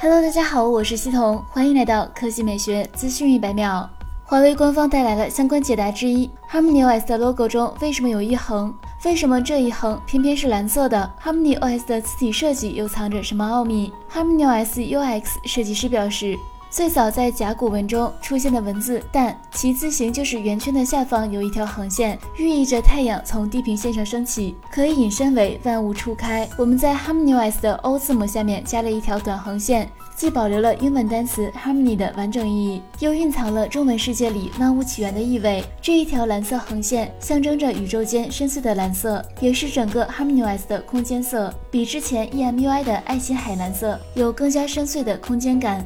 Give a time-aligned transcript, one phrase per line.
[0.00, 3.90] Hello，大家好，我是西彤，欢迎来到科技美学资讯一百秒。
[4.22, 8.72] 华为官方带来了相关解答之一：HarmonyOS 的 logo 中为什么有一横？
[9.04, 16.38] 为什么这一横偏偏是蓝色的？HarmonyOS 的字体设计又藏着什么奥秘？HarmonyOS UX 设计师表示。
[16.70, 26.48] 最早在甲骨文中出现的文字“但”，其字形就是圆圈的下方有一条横线，寓意着太阳从地平线上升起，可以引申为万物初开。
[26.58, 35.64] 我们在 HarmonyOS 的 O 字母下面加了一条短横线，既保留了英文单词 Harmony 的完整意义，又蕴藏了中文世界里万物起源的意味。
[35.80, 45.84] 这一条蓝色横线象征着宇宙间深邃的蓝色，也是整个 HarmonyOS 的空间色，比之前 EMUI 的爱琴海蓝色有更加深邃的空间感。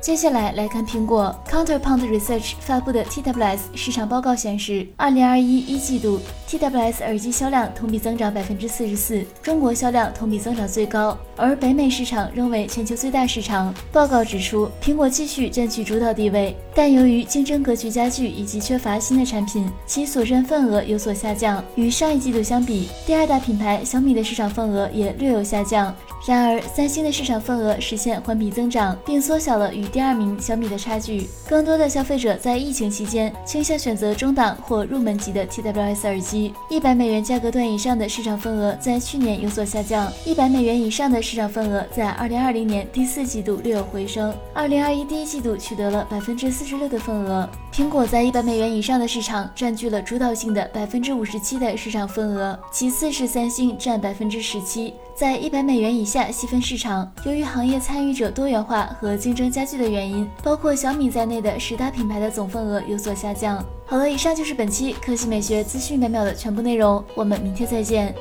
[0.00, 6.18] 接下来来看苹果 Counterpoint Research 发布的 TWS 市场报告显示，二零二一一季度
[6.48, 13.74] TWS 耳机销量同比增长百分之四十四，中国销量同比增长最高，而北美市场仍为全球最大市场。
[13.92, 21.62] 报告指出，苹果继续占据主导地位，但由于竞争格局加剧以及缺乏新的产品，其所占份额有所下降。
[21.74, 25.94] 与上一季度相比，第二大品牌小米的市场份额也略有下降。
[26.26, 31.28] 然而，三星的市场份额实现环比增长，并缩小了与第二名小米的差距。
[31.48, 36.54] 更多的消费者在疫情期间倾向选择中档或入门级的 TWS 耳机。
[36.68, 44.32] 一百美元价格段以上的市场份额在去年有所下降，一百美元以上的市场份额在二零二零年第四季度略有回升。
[44.54, 47.48] 二零二一第一季度取得了百分之四十六的份额。
[47.72, 54.92] 苹果在一百美元以上的市场占据了主导性的百分之五十七的市场份额，其次是三星占百分之十七。
[55.14, 63.64] 在一百美元以下细分市场，由于行业参与者多元化和竞争加剧的原因，包括小米在内的十大品牌的总份额有所下降。
[63.86, 68.14] 好了，以上就是本期科技美学资讯每秒的全部内容，我们明天再见。